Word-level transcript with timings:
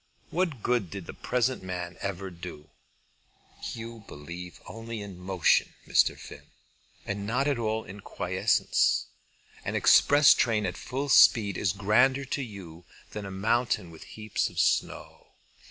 What 0.31 0.63
good 0.63 0.89
did 0.89 1.05
the 1.05 1.13
present 1.13 1.61
man 1.61 1.95
ever 2.01 2.31
do?" 2.31 2.69
"You 3.73 4.03
believe 4.07 4.59
only 4.65 4.99
in 4.99 5.19
motion, 5.19 5.75
Mr. 5.87 6.17
Finn; 6.17 6.47
and 7.05 7.27
not 7.27 7.47
at 7.47 7.59
all 7.59 7.83
in 7.83 7.99
quiescence. 7.99 9.05
An 9.63 9.75
express 9.75 10.33
train 10.33 10.65
at 10.65 10.75
full 10.75 11.07
speed 11.09 11.55
is 11.55 11.71
grander 11.71 12.25
to 12.25 12.41
you 12.41 12.83
than 13.11 13.27
a 13.27 13.31
mountain 13.31 13.91
with 13.91 14.05
heaps 14.17 14.49
of 14.49 14.57
snow. 14.59 15.33